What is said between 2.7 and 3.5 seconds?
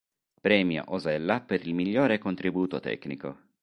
tecnico